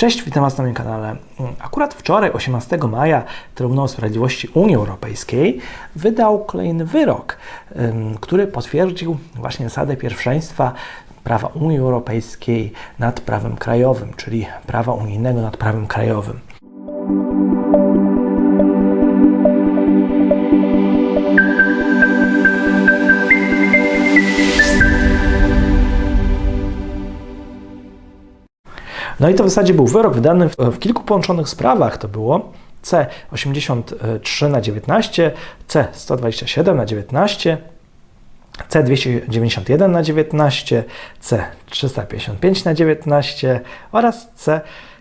[0.00, 1.16] Cześć, witam Was na moim kanale.
[1.58, 3.24] Akurat wczoraj, 18 maja,
[3.54, 5.60] Trybunał Sprawiedliwości Unii Europejskiej
[5.96, 7.36] wydał kolejny wyrok,
[8.20, 10.72] który potwierdził właśnie zasadę pierwszeństwa
[11.24, 16.40] prawa Unii Europejskiej nad prawem krajowym, czyli prawa unijnego nad prawem krajowym.
[29.20, 31.98] No i to w zasadzie był wyrok wydany w, w kilku połączonych sprawach.
[31.98, 32.52] To było
[32.84, 35.32] C83 na 19,
[35.68, 37.58] C127 na 19,
[38.70, 40.84] C291 na 19,
[41.22, 43.60] C355 na 19
[43.92, 44.28] oraz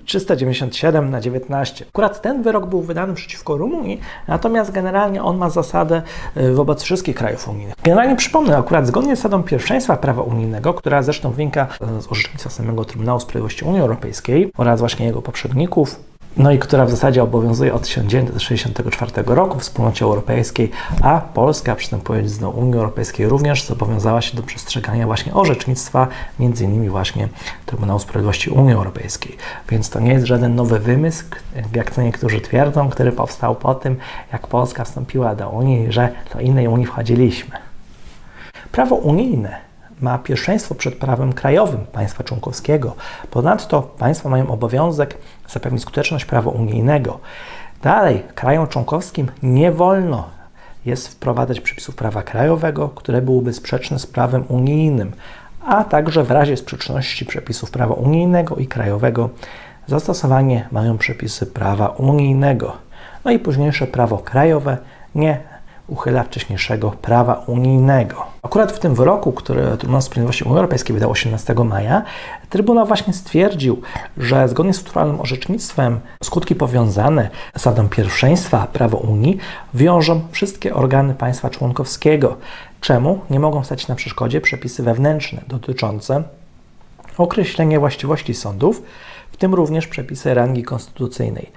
[0.09, 1.85] C397 na 19.
[1.89, 6.01] Akurat ten wyrok był wydany przeciwko Rumunii, natomiast generalnie on ma zasadę
[6.37, 7.75] y, wobec wszystkich krajów unijnych.
[7.83, 11.67] Generalnie przypomnę, akurat zgodnie z zasadą pierwszeństwa prawa unijnego, która zresztą wynika
[11.97, 16.85] y, z orzecznictwa samego Trybunału Sprawiedliwości Unii Europejskiej oraz właśnie jego poprzedników, no i która
[16.85, 20.71] w zasadzie obowiązuje od 1964 roku w wspólnocie europejskiej,
[21.01, 26.07] a Polska przystępując do Unii Europejskiej również zobowiązała się do przestrzegania właśnie orzecznictwa,
[26.39, 27.27] między innymi właśnie
[27.65, 29.37] Trybunału Sprawiedliwości Unii Europejskiej.
[29.69, 31.23] Więc to nie jest żaden nowy wymysł,
[31.75, 33.97] jak to niektórzy twierdzą, który powstał po tym,
[34.33, 37.55] jak Polska wstąpiła do Unii, że do innej Unii wchodziliśmy.
[38.71, 39.68] Prawo unijne
[40.01, 42.95] ma pierwszeństwo przed prawem krajowym państwa członkowskiego.
[43.31, 47.19] Ponadto państwa mają obowiązek zapewnić skuteczność prawa unijnego.
[47.81, 50.29] Dalej, krajom członkowskim nie wolno
[50.85, 55.11] jest wprowadzać przepisów prawa krajowego, które byłyby sprzeczne z prawem unijnym,
[55.65, 59.29] a także w razie sprzeczności przepisów prawa unijnego i krajowego
[59.87, 62.73] zastosowanie mają przepisy prawa unijnego.
[63.25, 64.77] No i późniejsze prawo krajowe
[65.15, 65.39] nie
[65.89, 68.25] uchyla wcześniejszego prawa unijnego.
[68.41, 72.03] Akurat w tym wyroku, który Trybunał Sprawiedliwości Unii Europejskiej wydał 18 maja,
[72.49, 73.81] Trybunał właśnie stwierdził,
[74.17, 79.37] że zgodnie z strukturalnym orzecznictwem skutki powiązane z zasadą pierwszeństwa prawa Unii
[79.73, 82.37] wiążą wszystkie organy państwa członkowskiego,
[82.81, 86.23] czemu nie mogą stać na przeszkodzie przepisy wewnętrzne dotyczące
[87.17, 88.83] określenia właściwości sądów,
[89.31, 91.51] w tym również przepisy rangi konstytucyjnej.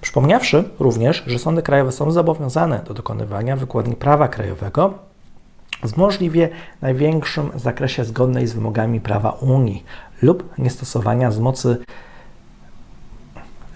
[0.00, 4.94] Przypomniawszy również, że sądy krajowe są zobowiązane do dokonywania wykładni prawa krajowego
[5.82, 6.48] w możliwie
[6.82, 9.84] największym zakresie zgodnej z wymogami prawa Unii
[10.22, 11.76] lub niestosowania z mocy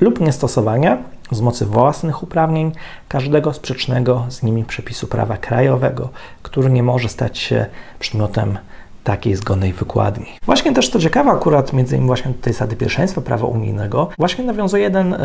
[0.00, 0.98] lub niestosowania
[1.31, 2.72] z mocy własnych uprawnień
[3.08, 6.08] każdego sprzecznego z nimi przepisu prawa krajowego,
[6.42, 7.66] który nie może stać się
[7.98, 8.58] przedmiotem
[9.05, 10.27] takiej zgodnej wykładni.
[10.47, 14.83] Właśnie też to ciekawe akurat między innymi właśnie tej zasady pierwszeństwa prawa unijnego właśnie nawiązuje
[14.83, 15.16] jeden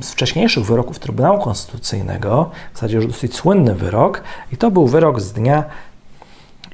[0.00, 5.20] z wcześniejszych wyroków Trybunału Konstytucyjnego, w zasadzie już dosyć słynny wyrok i to był wyrok
[5.20, 5.64] z dnia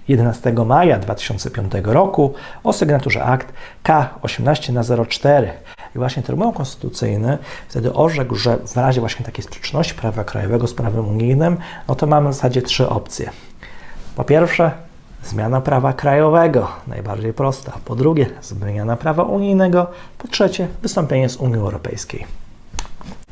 [0.08, 2.34] 11 maja 2005 roku
[2.64, 3.52] o sygnaturze akt
[3.84, 5.50] K18 na 04.
[5.96, 7.38] I właśnie Trybunał Konstytucyjny
[7.68, 11.56] wtedy orzekł, że w razie właśnie takiej sprzeczności prawa krajowego z prawem unijnym,
[11.88, 13.30] no to mamy w zasadzie trzy opcje.
[14.16, 14.70] Po pierwsze,
[15.26, 17.72] Zmiana prawa krajowego, najbardziej prosta.
[17.84, 19.86] Po drugie, zmiana prawa unijnego.
[20.18, 22.26] Po trzecie, wystąpienie z Unii Europejskiej.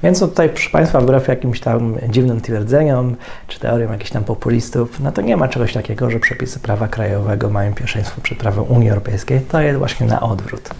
[0.02, 3.16] Więc tutaj, proszę Państwa, wbrew jakimś tam dziwnym twierdzeniom
[3.48, 7.50] czy teoriom jakichś tam populistów, no to nie ma czegoś takiego, że przepisy prawa krajowego
[7.50, 9.40] mają pierwszeństwo przed prawem Unii Europejskiej.
[9.40, 10.70] To jest właśnie na odwrót.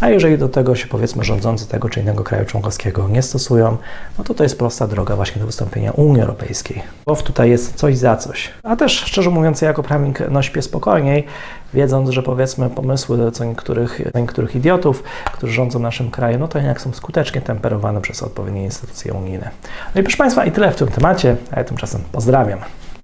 [0.00, 3.76] A jeżeli do tego się powiedzmy rządzący tego czy innego kraju członkowskiego nie stosują,
[4.18, 6.82] no to to jest prosta droga właśnie do wystąpienia Unii Europejskiej.
[7.06, 8.50] Bo tutaj jest coś za coś.
[8.62, 11.26] A też szczerze mówiąc, ja jako prawnik no śpię spokojniej,
[11.74, 15.02] wiedząc, że powiedzmy pomysły co niektórych, co niektórych idiotów,
[15.32, 19.50] którzy rządzą naszym krajem, no to jednak są skutecznie temperowane przez odpowiednie instytucje unijne.
[19.94, 22.58] No i proszę Państwa, i tyle w tym temacie, a ja tymczasem pozdrawiam.